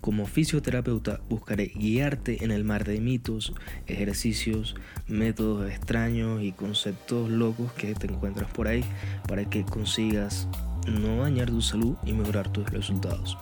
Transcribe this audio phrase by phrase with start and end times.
[0.00, 3.52] Como fisioterapeuta buscaré guiarte en el mar de mitos,
[3.86, 4.74] ejercicios,
[5.06, 8.82] métodos extraños y conceptos locos que te encuentras por ahí
[9.28, 10.48] para que consigas
[10.86, 13.36] no dañar tu salud y mejorar tus resultados.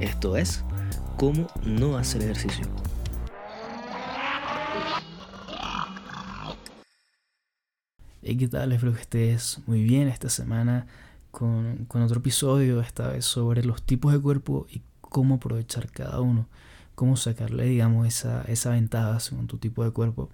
[0.00, 0.64] Esto es,
[1.16, 2.66] cómo no hacer ejercicio.
[8.22, 8.72] Hey, ¿qué tal?
[8.72, 10.88] Espero que estés muy bien esta semana
[11.30, 16.20] con, con otro episodio, esta vez sobre los tipos de cuerpo y cómo aprovechar cada
[16.22, 16.48] uno,
[16.94, 20.30] cómo sacarle, digamos, esa, esa ventaja según tu tipo de cuerpo.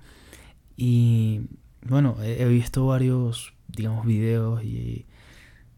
[0.77, 1.41] Y
[1.83, 5.07] bueno, he, visto varios, digamos, videos y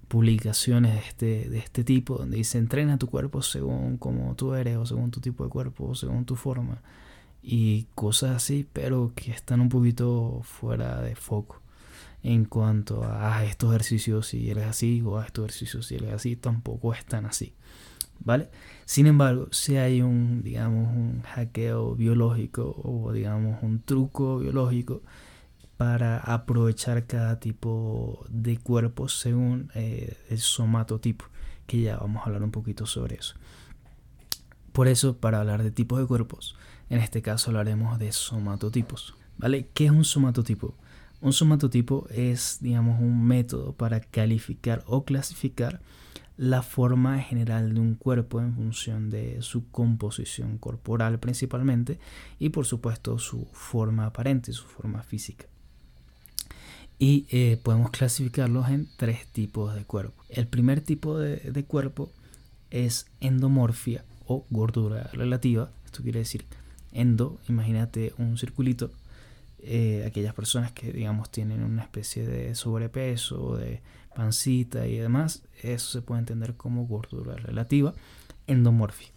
[0.09, 4.79] publicaciones de este, de este tipo donde dice entrena tu cuerpo según como tú eres
[4.79, 6.81] o según tu tipo de cuerpo o según tu forma
[7.43, 11.61] y cosas así, pero que están un poquito fuera de foco
[12.23, 16.37] en cuanto a estos ejercicios si eres así o a estos ejercicios si eres así,
[16.37, 17.53] tampoco están así.
[18.21, 18.51] ¿Vale?
[18.85, 25.03] Sin embargo, si hay un, digamos, un hackeo biológico o, digamos, un truco biológico
[25.77, 31.27] para aprovechar cada tipo de cuerpo según eh, el somatotipo,
[31.67, 33.35] que ya vamos a hablar un poquito sobre eso.
[34.73, 36.57] Por eso, para hablar de tipos de cuerpos,
[36.91, 39.69] en este caso hablaremos de somatotipos, ¿vale?
[39.75, 40.75] ¿Qué es un somatotipo?
[41.21, 45.81] Un somatotipo es, digamos, un método para calificar o clasificar
[46.39, 51.99] la forma general de un cuerpo en función de su composición corporal principalmente
[52.39, 55.47] y por supuesto su forma aparente, su forma física.
[57.01, 60.25] Y eh, podemos clasificarlos en tres tipos de cuerpo.
[60.29, 62.13] El primer tipo de, cuerpo
[62.71, 65.71] es endomorfia o gordura relativa.
[65.87, 66.45] Esto quiere decir
[66.93, 68.93] endo, imagínate un circulito.
[69.61, 73.81] Eh, aquellas personas que digamos tienen una especie de sobrepeso, de
[74.19, 77.95] pancita y demás, eso se puede entender como gordura relativa,
[78.49, 79.11] endomorfia.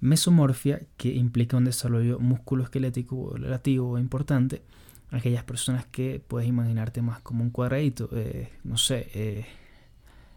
[0.00, 4.62] Mesomorfia, que implica un desarrollo musculoesquelético relativo importante,
[5.10, 9.44] aquellas personas que puedes imaginarte más como un cuadradito, eh, no sé, eh,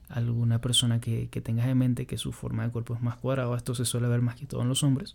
[0.09, 3.75] alguna persona que, tengas en mente que su forma de cuerpo es más cuadrado, esto
[3.75, 5.13] se suele ver más que todo en los hombres,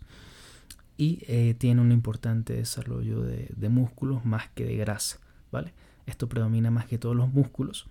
[0.95, 5.19] y eh, tiene un importante desarrollo de, de músculos más que de grasa,
[5.51, 5.73] ¿vale?
[6.05, 7.89] Esto predomina más que todos los músculos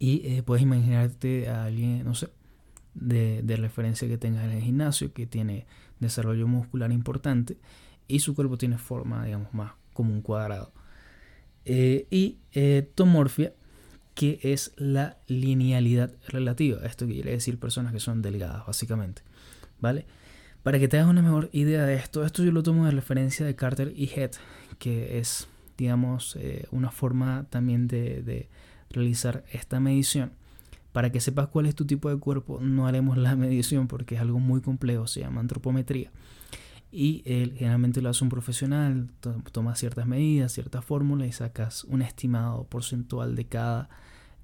[0.00, 2.30] y eh, puedes imaginarte a alguien, no sé,
[2.94, 5.66] de, referencia que tengas en el gimnasio, que tiene
[6.00, 7.58] desarrollo muscular importante
[8.08, 10.72] y su cuerpo tiene forma, digamos, más como un cuadrado.
[11.66, 13.52] Eh, y eh, tomorfia,
[14.14, 16.84] que es la linealidad relativa.
[16.86, 19.20] Esto quiere decir personas que son delgadas, básicamente.
[19.80, 20.06] ¿Vale?
[20.62, 23.44] Para que te hagas una mejor idea de esto, esto yo lo tomo de referencia
[23.44, 24.32] de Carter y Head,
[24.78, 25.46] que es,
[25.76, 26.38] digamos,
[26.70, 28.48] una forma también de
[28.90, 30.32] realizar esta medición.
[30.92, 34.20] Para que sepas cuál es tu tipo de cuerpo, no haremos la medición porque es
[34.20, 36.10] algo muy complejo, se llama antropometría.
[36.92, 39.08] Y él, generalmente lo hace un profesional,
[39.52, 43.88] toma ciertas medidas, ciertas fórmulas y sacas un estimado porcentual de cada,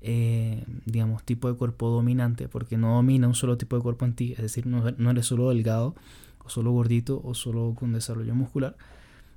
[0.01, 4.15] eh, digamos, tipo de cuerpo dominante, porque no domina un solo tipo de cuerpo en
[4.15, 5.97] ti, es decir, no, no eres solo delgado,
[6.45, 8.77] o solo gordito, o solo con desarrollo muscular,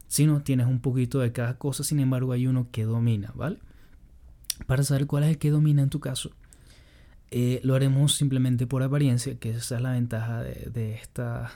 [0.08, 3.58] sino tienes un poquito de cada cosa, sin embargo hay uno que domina, ¿vale?
[4.68, 6.31] Para saber cuál es el que domina en tu caso,
[7.31, 11.52] eh, lo haremos simplemente por apariencia, que esa es la ventaja de, esta,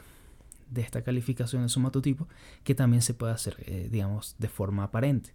[0.69, 2.27] de esta calificación de somatotipo,
[2.63, 5.31] que también se puede hacer, eh, digamos, de forma aparente.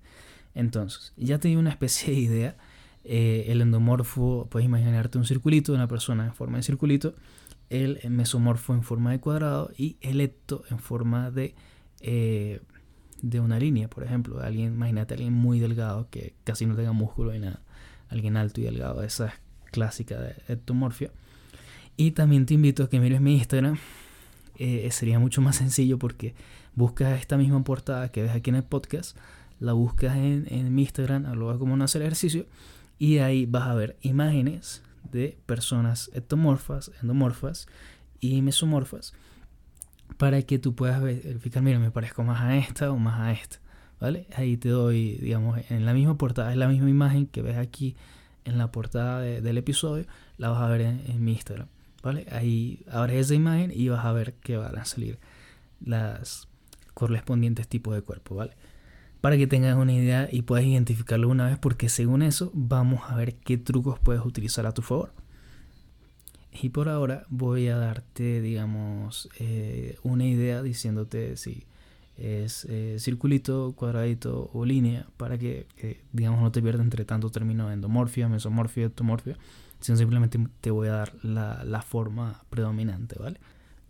[0.55, 2.57] Entonces, ya te di una especie de idea.
[3.05, 7.15] Eh, el endomorfo, puedes imaginarte un circulito una persona en forma de circulito,
[7.71, 11.55] el mesomorfo en forma de cuadrado y el ecto en forma de
[13.23, 17.35] de una línea, por ejemplo, alguien, imagínate alguien muy delgado que casi no tenga músculo
[17.35, 17.61] y nada,
[18.09, 19.33] alguien alto y delgado, esa es
[19.71, 21.11] clásica de ectomorfia.
[21.97, 23.79] Y también te invito a que mires mi Instagram,
[24.57, 26.35] eh, sería mucho más sencillo porque
[26.75, 29.17] buscas esta misma portada que ves aquí en el podcast,
[29.61, 32.47] la buscas en, en mi Instagram, arroba como no hacer ejercicio,
[32.99, 37.67] y ahí vas a ver imágenes de personas ectomorfas, endomorfas
[38.21, 39.15] y mesomorfas
[40.19, 43.59] para que tú puedas verificar, mira, me parezco más a esta o más a esta,
[44.01, 44.27] ¿vale?
[44.35, 47.97] Ahí te doy, digamos, en la misma portada, es la misma imagen que ves aquí
[48.45, 50.07] en la portada del episodio,
[50.37, 51.69] la vas a ver en, mi Instagram,
[52.03, 52.27] ¿Vale?
[52.31, 55.19] Ahí abres esa imagen y vas a ver que van a salir
[55.81, 56.49] las
[56.95, 58.53] correspondientes tipos de cuerpo, ¿vale?
[59.21, 63.15] Para que tengas una idea y puedas identificarlo una vez, porque según eso vamos a
[63.15, 65.13] ver qué trucos puedes utilizar a tu favor.
[66.53, 71.65] Y por ahora voy a darte, digamos, eh, una idea diciéndote si
[72.17, 75.67] es eh, circulito, cuadradito o línea para que,
[76.13, 79.37] digamos, no te pierdas entre tanto término endomorfia, mesomorfia, ectomorfia,
[79.81, 83.39] sino simplemente te voy a dar la, forma predominante, ¿vale?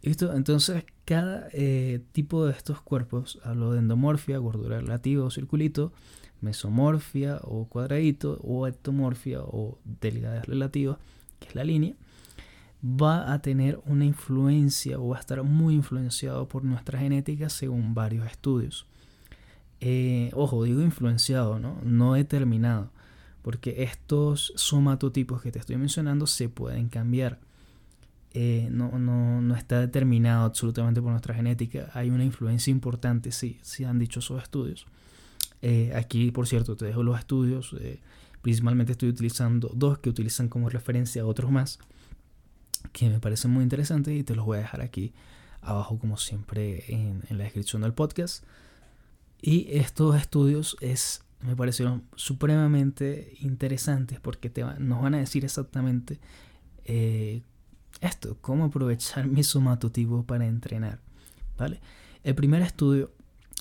[0.03, 5.93] Entonces, cada eh, tipo de estos cuerpos, hablo de endomorfia, gordura relativa o circulito,
[6.41, 10.99] mesomorfia o cuadradito, o ectomorfia o delgada relativa,
[11.41, 11.95] que es la línea,
[12.85, 17.95] va a tener una influencia o va a estar muy influenciado por nuestra genética según
[17.95, 18.87] varios estudios.
[19.81, 21.81] Eh, ojo, digo influenciado, ¿no?
[21.83, 22.91] no determinado,
[23.43, 27.41] porque estos somatotipos que te estoy mencionando se pueden cambiar.
[28.35, 31.91] Eh, no, no, está determinado absolutamente por nuestra genética.
[31.95, 34.87] Hay una influencia importante, sí, sí han dicho esos estudios.
[35.63, 37.75] Eh, aquí, por cierto, te dejo los estudios.
[38.43, 41.81] principalmente estoy utilizando dos que utilizan como referencia a otros más
[42.93, 45.13] que me parecen muy interesantes y te los voy a dejar aquí
[45.61, 48.45] abajo como siempre en, la descripción del podcast.
[49.41, 56.19] Y estos estudios es, me parecieron supremamente interesantes porque te nos van a decir exactamente
[56.85, 57.43] eh,
[58.01, 61.01] esto, cómo aprovechar mi somatotipo para entrenar.
[61.57, 61.81] ¿vale?
[62.25, 63.13] El primer estudio,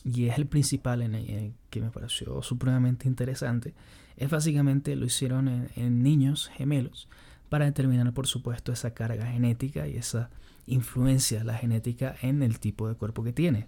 [0.03, 3.73] y es el principal en que me pareció supremamente interesante,
[4.15, 7.07] es básicamente lo hicieron en niños gemelos
[7.49, 10.29] para determinar, por supuesto, esa carga genética y esa
[10.65, 13.67] influencia la genética en el tipo de cuerpo que tiene.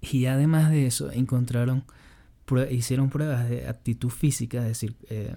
[0.00, 1.84] Y además de eso, encontraron,
[2.70, 5.34] hicieron pruebas de actitud física, es decir, eh,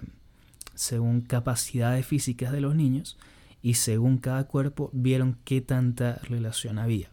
[0.74, 3.18] según capacidades físicas de los niños
[3.62, 7.08] y según cada cuerpo vieron qué tanta relación había.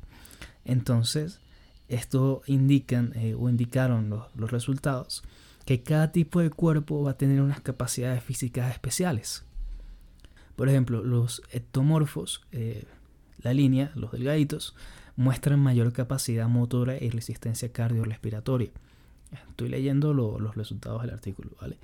[0.66, 1.40] Entonces,
[1.88, 5.24] esto indican eh, o indicaron los, los resultados
[5.66, 9.45] que cada tipo de cuerpo va a tener unas capacidades físicas especiales.
[10.56, 12.86] Por ejemplo, los ectomorfos, eh,
[13.42, 14.75] la línea, los delgaditos,
[15.16, 18.69] muestran mayor capacidad motora y resistencia cardiorrespiratoria.
[19.50, 21.78] Estoy leyendo los resultados del artículo, ¿vale?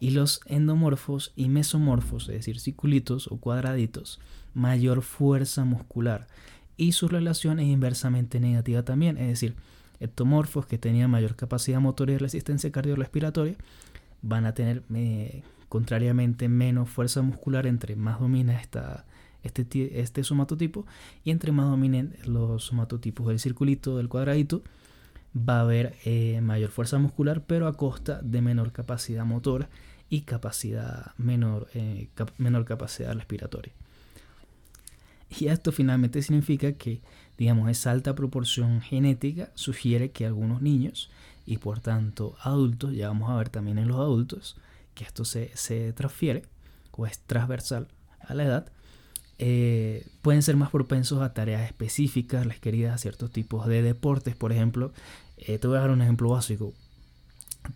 [0.00, 4.20] Y los endomorfos y mesomorfos, es decir, circulitos o cuadraditos,
[4.54, 6.26] mayor fuerza muscular.
[6.76, 9.54] Y su relación es inversamente negativa también, es decir,
[10.00, 13.56] ectomorfos que tenían mayor capacidad motora y resistencia cardiorrespiratoria
[14.22, 19.04] van a tener eh, contrariamente menos fuerza muscular entre más domina esta,
[19.42, 20.86] este, este somatotipo
[21.24, 24.62] y entre más dominen los somatotipos del circulito, del cuadradito,
[25.36, 29.68] va a haber eh, mayor fuerza muscular pero a costa de menor capacidad motora
[30.08, 33.72] y capacidad menor, eh, menor capacidad respiratoria.
[35.38, 37.02] Y esto finalmente significa que,
[37.36, 41.10] digamos, esa alta proporción genética sugiere que algunos niños
[41.44, 44.56] y por tanto adultos, ya vamos a ver también en los adultos,
[44.98, 46.42] que esto se, transfiere
[46.90, 47.86] o es transversal
[48.20, 48.72] a la edad,
[49.38, 54.34] eh, pueden ser más propensos a tareas específicas, las queridas a ciertos tipos de deportes.
[54.34, 54.92] Por ejemplo,
[55.36, 56.74] eh, te voy a dar un ejemplo básico.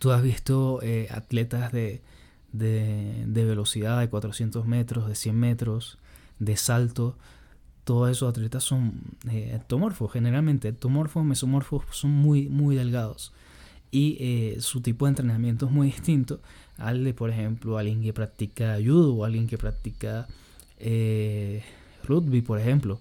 [0.00, 2.02] Tú has visto eh, atletas de,
[2.52, 5.98] de, velocidad de 400 metros, de 100 metros,
[6.40, 7.16] de salto.
[7.84, 13.32] Todos esos atletas son ectomorfos, generalmente ectomorfos, mesomorfos, son muy, muy delgados.
[13.92, 16.40] Y su tipo de entrenamiento es muy distinto
[16.78, 20.26] al de, por ejemplo, alguien que practica judo o alguien que practica
[20.78, 21.62] eh,
[22.04, 23.00] rugby, por ejemplo.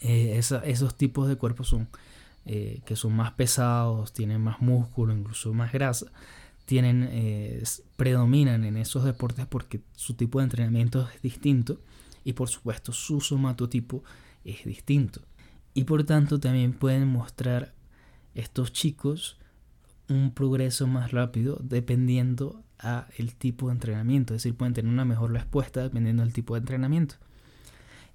[0.00, 1.88] Eh, esos tipos de cuerpos son
[2.46, 6.06] eh, que son más pesados, tienen más músculo, incluso más grasa,
[6.66, 7.62] tienen,
[7.96, 11.80] predominan en esos deportes porque su tipo de entrenamiento es distinto
[12.24, 14.04] y por supuesto su somatotipo
[14.44, 15.22] es distinto.
[15.74, 17.72] Y por tanto también pueden mostrar
[18.34, 19.38] estos chicos
[20.08, 25.04] un progreso más rápido dependiendo a el tipo de entrenamiento, es decir, pueden tener una
[25.04, 27.16] mejor respuesta dependiendo del tipo de entrenamiento.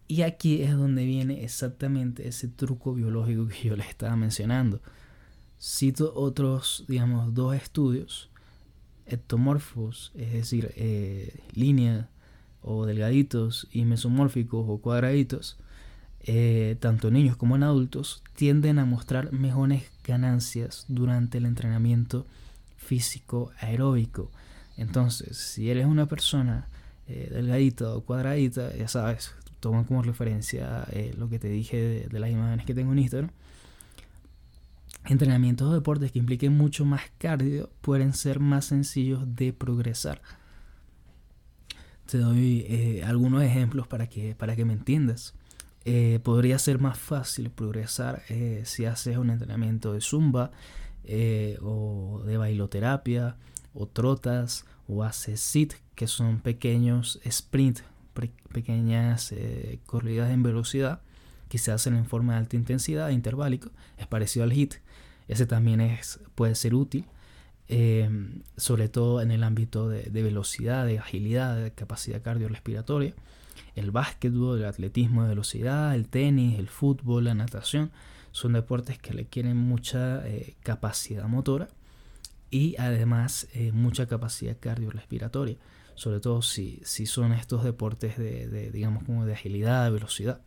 [0.07, 4.81] Y aquí es donde viene exactamente ese truco biológico que yo les estaba mencionando.
[5.59, 8.29] Cito otros, digamos, dos estudios
[9.05, 11.39] ectomorfos, es decir, eh,
[12.61, 15.57] o delgaditos y mesomórficos o cuadraditos,
[16.21, 22.25] eh, tanto niños como en adultos, tienden a mostrar mejores ganancias durante el entrenamiento
[22.77, 24.31] físico aeróbico.
[24.77, 26.67] Entonces, si eres una persona
[27.07, 32.19] eh, delgadita o cuadradita, ya sabes, toma como referencia eh, lo que te dije de,
[32.19, 33.31] las imágenes que tengo en Instagram.
[35.05, 40.21] Entrenamientos o deportes que impliquen mucho más cardio pueden ser más sencillos de progresar.
[42.09, 45.33] Te doy eh, algunos ejemplos para que, para que me entiendas.
[45.85, 50.51] Eh, podría ser más fácil progresar eh, si haces un entrenamiento de zumba
[51.61, 53.35] o de bailoterapia
[53.73, 57.79] o trotas o haces sit, que son pequeños sprint,
[58.53, 59.33] pequeñas
[59.85, 61.01] corridas en velocidad
[61.49, 64.75] que se hacen en forma de alta intensidad, interválico, es parecido al HIT.
[65.27, 67.05] Ese también es, puede ser útil.
[67.69, 73.13] Em, sobre todo en el ámbito de, velocidad, de agilidad, de capacidad cardiorrespiratoria.
[73.75, 77.91] El básquetbol, el atletismo de velocidad, el tenis, el fútbol, la natación,
[78.31, 81.69] son deportes que le quieren mucha eh, capacidad motora
[82.49, 85.57] y además eh, mucha capacidad cardiorrespiratoria,
[85.95, 90.41] sobre todo si, si son estos deportes de, de, digamos, como de agilidad, de velocidad.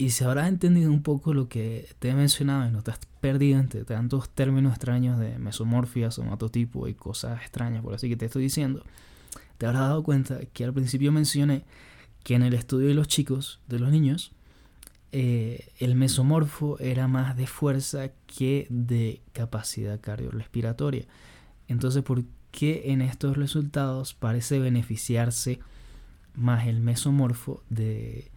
[0.00, 3.00] Y si habrás entendido un poco lo que te he mencionado y no te has
[3.20, 8.24] perdido entre tantos términos extraños de mesomorfia, somatotipo y cosas extrañas, por así que te
[8.24, 8.82] estoy diciendo,
[9.58, 11.64] te habrás dado cuenta que al principio mencioné
[12.22, 14.32] que en el estudio de los chicos, de los niños,
[15.12, 21.06] eh, el mesomorfo era más de fuerza que de capacidad cardiorrespiratoria.
[21.68, 25.60] Entonces, ¿por qué en estos resultados parece beneficiarse
[26.34, 28.30] más el mesomorfo de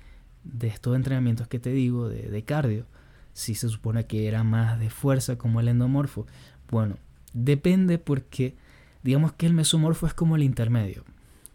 [0.62, 2.86] estos entrenamientos que te digo de, cardio,
[3.34, 6.26] si se supone que era más de fuerza como el endomorfo,
[6.70, 6.98] bueno,
[7.34, 8.56] depende porque
[9.04, 11.04] digamos que el mesomorfo es como el intermedio.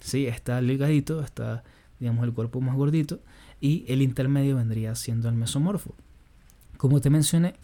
[0.00, 1.64] Sí, está el delgadito, está
[2.00, 3.20] digamos el cuerpo más gordito
[3.60, 5.94] y el intermedio vendría siendo el mesomorfo.
[6.76, 7.54] Como te mencioné,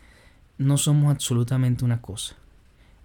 [0.58, 2.36] no somos absolutamente una cosa.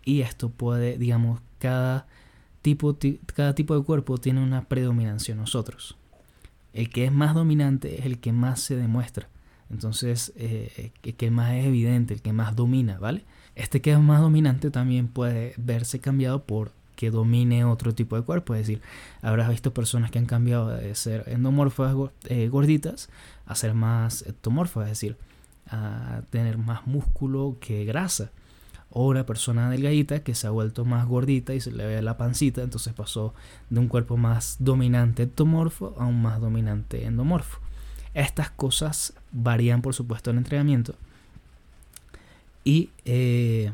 [0.03, 2.07] Y esto puede, digamos, cada
[2.61, 2.97] tipo,
[3.35, 5.95] cada tipo de cuerpo tiene una predominancia en nosotros
[6.73, 9.27] el que es más dominante es el que más se demuestra.
[9.69, 13.23] Entonces, eh, el que más es evidente, el que más domina, ¿vale?
[13.55, 18.23] Este que es más dominante también puede verse cambiado por que domine otro tipo de
[18.23, 18.55] cuerpo.
[18.55, 18.81] Es decir,
[19.21, 23.09] habrás visto personas que han cambiado de ser endomorfas eh, gorditas
[23.45, 25.15] a ser más ectomorfas, es decir,
[25.67, 28.31] a tener más músculo que grasa
[28.89, 32.17] o una persona delgadita que se ha vuelto más gordita y se le ve la
[32.17, 33.33] pancita, entonces pasó
[33.69, 37.61] de un cuerpo más dominante ectomorfo a un más dominante endomorfo.
[38.13, 40.95] Estas cosas varían, por supuesto, en el entrenamiento
[42.65, 43.71] y eh,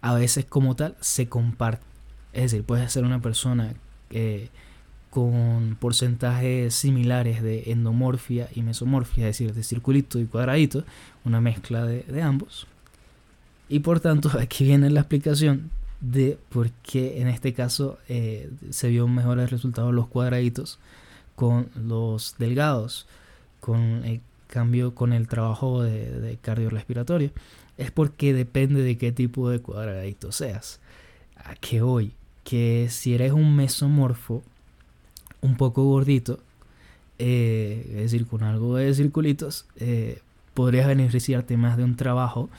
[0.00, 1.84] a veces como tal se comparte.
[2.32, 3.74] Es decir, puede ser una persona
[4.10, 4.48] eh,
[5.10, 10.84] con porcentajes similares de endomorfia y mesomorfia, es decir, de circulito y cuadradito,
[11.24, 12.66] una mezcla de ambos
[13.68, 18.88] y por tanto, aquí viene la explicación de por qué en este caso eh, se
[18.88, 20.78] vio mejores resultados los cuadraditos
[21.34, 23.06] con los delgados,
[23.60, 27.30] con el cambio con el trabajo de, de cardiorrespiratorio.
[27.78, 30.80] Es porque depende de qué tipo de cuadradito seas.
[31.36, 32.12] A qué hoy,
[32.44, 34.42] que si eres un mesomorfo,
[35.40, 36.40] un poco gordito,
[37.18, 40.20] eh, es decir, con algo de circulitos, eh,
[40.54, 42.50] podrías beneficiarte más de un trabajo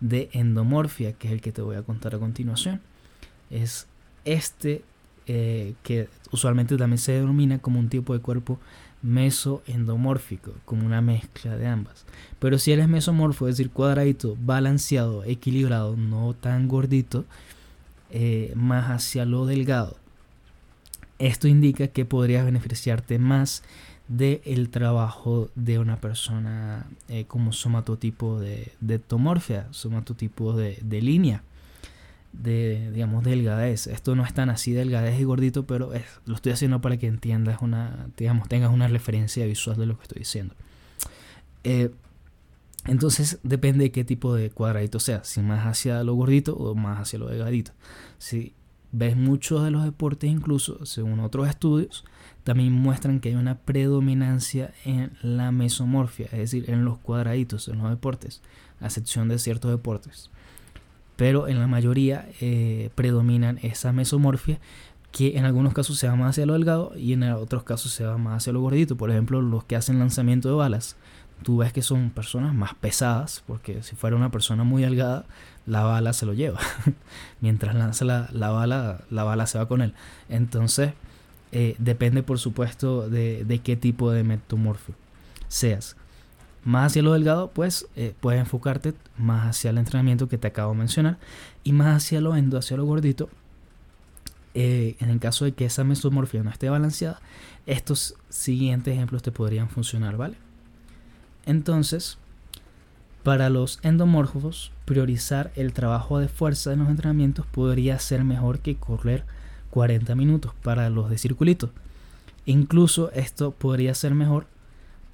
[0.00, 2.80] de endomorfia, que es el que te voy a contar a continuación.
[3.50, 3.86] Es
[4.24, 4.82] este
[5.26, 8.58] eh, que usualmente también se denomina como un tipo de cuerpo
[9.02, 12.06] mesoendomórfico, como una mezcla de ambas.
[12.38, 17.24] Pero si eres mesomorfo, es decir, cuadradito, balanceado, equilibrado, no tan gordito,
[18.10, 19.96] eh, más hacia lo delgado.
[21.18, 23.62] Esto indica que podrías beneficiarte más
[24.08, 31.42] del trabajo de una persona eh, como somatotipo de, de tomorfia, somatotipo de, de, línea,
[32.32, 33.86] de, digamos, delgadez.
[33.86, 37.06] Esto no es tan así delgadez y gordito, pero es, lo estoy haciendo para que
[37.06, 40.54] entiendas una, digamos, tengas una referencia visual de lo que estoy diciendo.
[41.64, 41.90] Eh,
[42.86, 47.00] entonces depende de qué tipo de cuadradito sea, si más hacia lo gordito o más
[47.00, 47.72] hacia lo delgadito.
[48.18, 48.54] Si
[48.90, 52.04] ves muchos de los deportes, incluso según otros estudios,
[52.42, 57.78] también muestran que hay una predominancia en la mesomorfia, es decir, en los cuadraditos, en
[57.78, 58.42] los deportes,
[58.80, 60.30] a excepción de ciertos deportes.
[61.16, 64.58] Pero en la mayoría eh, predominan esa mesomorfia
[65.10, 68.04] que en algunos casos se va más hacia lo delgado y en otros casos se
[68.04, 68.96] va más hacia lo gordito.
[68.96, 70.96] Por ejemplo, los que hacen lanzamiento de balas,
[71.42, 75.26] tú ves que son personas más pesadas, porque si fuera una persona muy delgada,
[75.66, 76.60] la bala se lo lleva.
[77.40, 79.92] Mientras lanza la, la, bala, la bala se va con él.
[80.30, 80.92] Entonces,
[81.52, 84.94] eh, depende por supuesto de, qué tipo de metomorfo
[85.48, 85.96] seas.
[86.64, 90.72] Más hacia lo delgado, pues eh, puedes enfocarte más hacia el entrenamiento que te acabo
[90.72, 91.18] de mencionar
[91.64, 93.28] y más hacia lo endo, hacia lo gordito.
[94.54, 97.20] Eh, en el caso de que esa mesomorfia no esté balanceada,
[97.66, 100.36] estos siguientes ejemplos te podrían funcionar, ¿vale?
[101.46, 102.18] Entonces,
[103.22, 108.76] para los endomorfos, priorizar el trabajo de fuerza en los entrenamientos podría ser mejor que
[108.76, 109.24] correr
[109.70, 111.70] 40 minutos para los de circulito.
[112.44, 114.46] Incluso esto podría ser mejor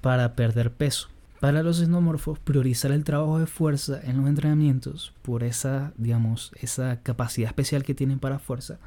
[0.01, 1.07] para perder peso.
[1.39, 7.01] Para los endomorfos, priorizar el trabajo de fuerza en los entrenamientos por esa, digamos, esa
[7.01, 8.77] capacidad especial que tienen para fuerza,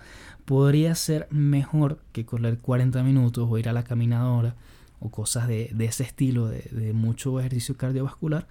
[0.44, 4.54] podría ser mejor que correr 40 minutos o ir a la caminadora
[5.00, 8.47] o cosas de, ese estilo, de, mucho ejercicio cardiovascular,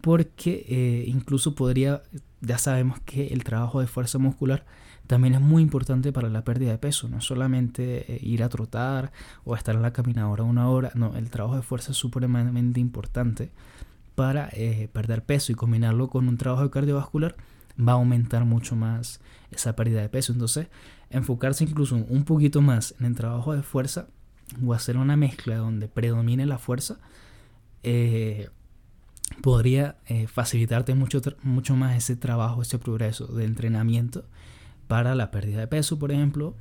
[0.00, 2.02] porque eh, incluso podría,
[2.40, 4.64] ya sabemos que el trabajo de fuerza muscular
[5.06, 9.12] también es muy importante para la pérdida de peso, no solamente eh, ir a trotar
[9.44, 13.50] o estar en la caminadora una hora, no, el trabajo de fuerza es supremamente importante
[14.14, 17.36] para eh, perder peso y combinarlo con un trabajo cardiovascular
[17.78, 19.20] va a aumentar mucho más
[19.50, 20.32] esa pérdida de peso.
[20.32, 20.68] Entonces,
[21.10, 24.08] enfocarse incluso un poquito más en el trabajo de fuerza
[24.64, 26.98] o hacer una mezcla donde predomine la fuerza,
[27.82, 28.48] eh,
[29.42, 29.96] podría
[30.26, 34.24] facilitarte mucho, mucho más ese trabajo, ese progreso de entrenamiento
[34.90, 36.56] para la pérdida de peso, por ejemplo,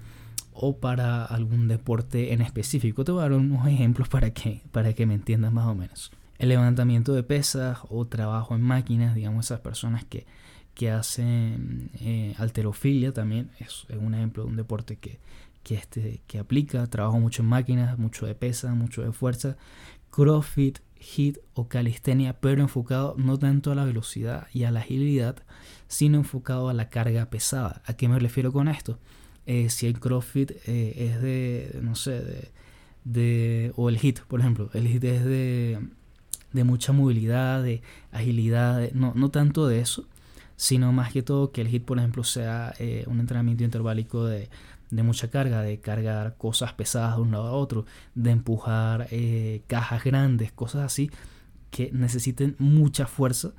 [0.54, 3.04] o para algún deporte en específico.
[3.04, 6.12] Te voy a dar unos ejemplos para que, para que me entiendas más o menos.
[6.38, 10.28] El levantamiento de pesas o trabajo en máquinas, digamos, esas personas que,
[10.74, 15.20] que hacen eh, alterofilia también es, un ejemplo de un deporte que,
[15.64, 19.58] que, este, que aplica, trabajo mucho en máquinas, mucho de pesa, mucho de fuerza.
[20.12, 25.38] CrossFit, HIT o calistenia, pero enfocado no tanto a la velocidad y a la agilidad,
[25.88, 27.82] sino enfocado a la carga pesada.
[27.86, 29.00] ¿A qué me refiero con esto?
[29.46, 32.52] Eh, si el CrossFit eh, es de, no sé,
[33.04, 35.80] de, o el HIT, por ejemplo, el HIT es de,
[36.54, 40.08] de mucha movilidad, de agilidad, no, no tanto de eso,
[40.56, 44.50] sino más que todo que el HIT, por ejemplo, sea eh, un entrenamiento interválico de,
[44.90, 49.08] de, mucha carga, de cargar cosas pesadas de un lado a otro, de empujar
[49.68, 51.12] cajas grandes, cosas así
[51.70, 53.54] que necesiten mucha fuerza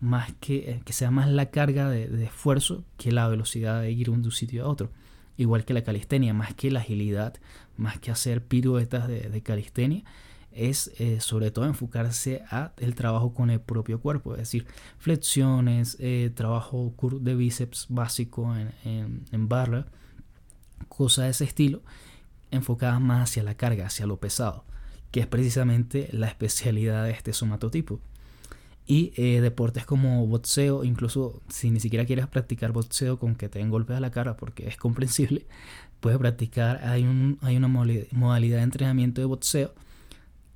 [0.00, 4.06] más que, eh, que sea más la carga de, esfuerzo que la velocidad de ir
[4.06, 4.90] de un sitio a otro.
[5.36, 7.34] Igual que la calistenia, más que la agilidad,
[7.76, 10.04] más que hacer piruetas de, calistenia,
[10.50, 14.66] es eh, sobre todo enfocarse a el trabajo con el propio cuerpo, es decir,
[14.98, 18.54] flexiones, eh, trabajo de bíceps básico
[18.84, 19.86] en, en barra,
[20.88, 21.82] cosas de ese estilo,
[22.50, 24.64] enfocadas más hacia la carga, hacia lo pesado,
[25.10, 28.00] que es precisamente la especialidad de este somatotipo.
[28.86, 33.60] Y eh, deportes como boxeo, incluso si ni siquiera quieres practicar boxeo con que te
[33.60, 35.46] den golpes a la cara porque es comprensible,
[36.00, 39.72] puedes practicar, hay, un, hay una modalidad de entrenamiento de boxeo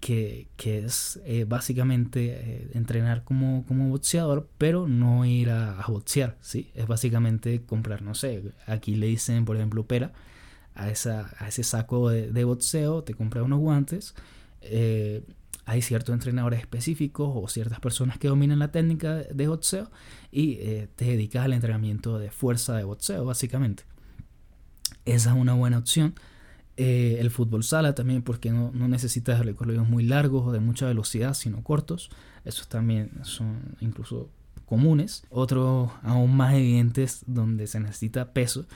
[0.00, 6.37] que, que es eh, básicamente eh, entrenar como, como boxeador, pero no ir a, boxear,
[6.40, 6.70] ¿sí?
[6.74, 10.12] Es básicamente comprar, no sé, aquí le dicen, por ejemplo, pera,
[10.74, 14.14] a, esa, a ese saco de, de boxeo, te compras unos guantes,
[15.66, 19.90] hay ciertos entrenadores específicos o ciertas personas que dominan la técnica de boxeo
[20.30, 23.82] y eh, te dedicas al entrenamiento de fuerza de boxeo, básicamente.
[25.04, 26.14] Esa es una buena opción.
[26.76, 30.86] Eh, el fútbol sala también, porque no, no necesitas recorridos muy largos o de mucha
[30.86, 32.10] velocidad, sino cortos.
[32.44, 34.28] Esos también son incluso
[34.66, 35.24] comunes.
[35.30, 38.66] Otros aún más evidentes donde se necesita peso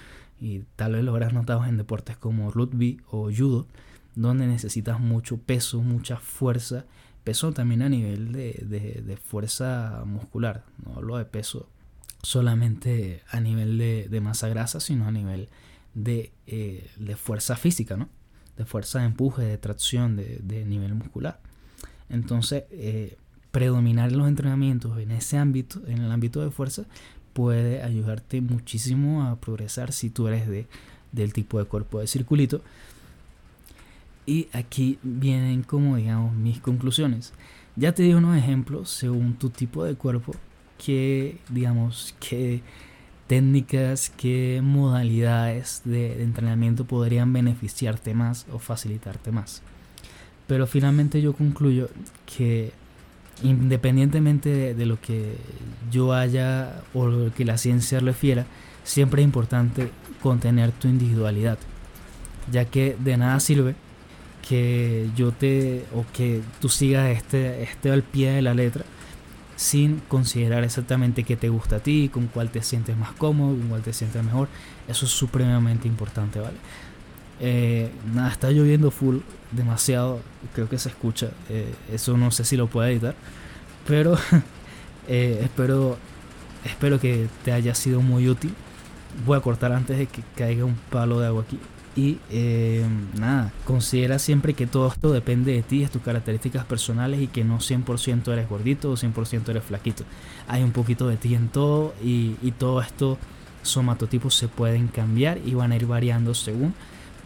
[0.41, 3.67] y tal vez lo habrás notado en deportes como rugby o judo
[4.15, 6.85] donde necesitas mucho peso, mucha fuerza,
[7.25, 11.69] peso también a nivel de, fuerza muscular, no hablo de peso
[12.23, 15.49] solamente a nivel de, masa grasa, sino a nivel
[15.95, 18.09] de, eh, fuerza física, ¿no?
[18.57, 21.41] de fuerza de empuje, de tracción, de, nivel muscular.
[22.09, 23.17] Entonces, eh,
[23.51, 26.85] predominar los entrenamientos en ese ámbito, en el ámbito de fuerza,
[27.33, 30.67] puede ayudarte muchísimo a progresar si tú eres de,
[31.13, 32.61] del tipo de cuerpo de circulito
[34.27, 37.33] y aquí vienen como digamos mis conclusiones.
[37.77, 40.33] Ya te di unos ejemplos según tu tipo de cuerpo,
[40.79, 42.63] que digamos, qué
[43.31, 49.63] técnicas, qué modalidades de, entrenamiento podrían beneficiarte más o facilitarte más.
[50.49, 51.91] Pero finalmente yo concluyo
[52.27, 52.73] que
[53.45, 55.37] independientemente de, lo que
[55.93, 58.47] yo haya o lo que la ciencia refiera,
[58.83, 61.57] siempre es importante contener tu individualidad,
[62.51, 63.77] ya que de nada sirve
[64.49, 68.85] que yo te o que tú sigas este, este al pie de la letra
[69.61, 73.69] sin considerar exactamente qué te gusta a ti, con cuál te sientes más cómodo, con
[73.69, 74.49] cuál te sientes mejor.
[74.89, 76.57] Eso es supremamente importante, ¿vale?
[77.41, 79.19] Eh, nada, está lloviendo full,
[79.53, 80.21] demasiado,
[80.55, 81.33] creo que se escucha.
[81.51, 83.15] Eh, eso no sé si lo puedo editar,
[83.87, 84.17] pero
[85.09, 85.99] eh, espero,
[86.65, 88.55] espero que te haya sido muy útil.
[89.27, 91.59] Voy a cortar antes de que caiga un palo de agua aquí.
[91.97, 92.87] Y eh,
[93.19, 97.43] nada, considera siempre que todo esto depende de ti, de tus características personales y que
[97.45, 100.05] no 100% eres gordito o 100% eres flaquito.
[100.47, 103.19] Hay un poquito de ti en todo y, todo esto
[103.63, 106.75] somatotipos se pueden cambiar y van a ir variando según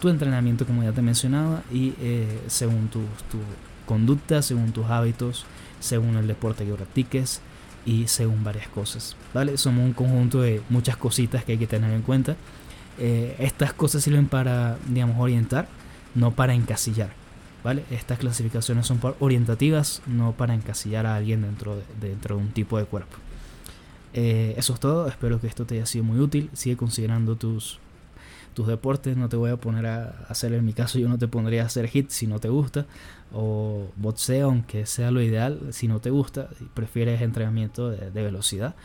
[0.00, 3.00] tu entrenamiento, como ya te mencionaba, y eh, según tu,
[3.30, 3.38] tu
[3.86, 5.44] conducta, según tus hábitos,
[5.80, 7.40] según el deporte que practiques
[7.86, 9.16] y según varias cosas.
[9.32, 9.56] ¿vale?
[9.56, 12.36] Somos un conjunto de muchas cositas que hay que tener en cuenta.
[12.98, 15.68] Eh, estas cosas sirven para, digamos, orientar,
[16.14, 17.10] no para encasillar.
[17.64, 17.84] ¿vale?
[17.90, 22.78] Estas clasificaciones son orientativas, no para encasillar a alguien dentro de, dentro de un tipo
[22.78, 23.16] de cuerpo.
[24.12, 26.50] Eh, eso es todo, espero que esto te haya sido muy útil.
[26.52, 27.80] Sigue considerando tus,
[28.54, 31.26] tus deportes, no te voy a poner a hacer, en mi caso yo no te
[31.26, 32.86] pondría a hacer hit si no te gusta,
[33.32, 38.76] o boxeo, aunque sea lo ideal, si no te gusta, prefieres entrenamiento de, velocidad,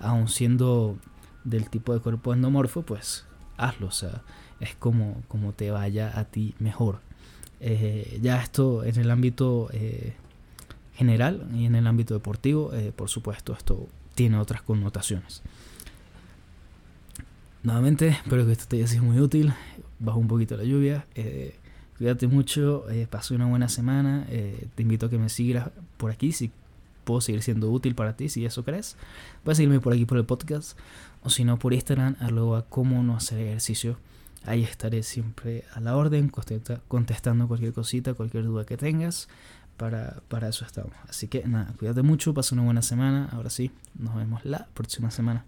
[0.00, 0.96] aun siendo
[1.44, 3.24] del tipo de cuerpo endomorfo, pues
[3.58, 4.22] hazlo, o sea,
[4.60, 7.00] es como, como te vaya a ti mejor.
[7.60, 10.14] Eh, ya esto en el ámbito eh,
[10.94, 15.42] general y en el ámbito deportivo, eh, por supuesto, esto tiene otras connotaciones.
[17.62, 19.52] Nuevamente, espero que esto te haya sido muy útil.
[19.98, 21.06] Bajo un poquito la lluvia.
[21.98, 24.26] cuídate mucho, pase una buena semana.
[24.28, 26.52] te invito a que me sigas por aquí si
[27.08, 28.96] puedo seguir siendo útil para ti, si eso crees.
[29.42, 30.78] Puedes seguirme por aquí por el podcast
[31.22, 33.96] o si no por Instagram, a cómo no hacer ejercicio
[34.44, 36.30] Ahí estaré siempre a la orden,
[36.88, 39.28] contestando cualquier cosita, cualquier duda que tengas.
[39.76, 40.92] Para, para eso estamos.
[41.08, 43.28] Así que nada, cuídate mucho, pasa una buena semana.
[43.32, 45.44] Ahora sí, nos vemos la próxima semana.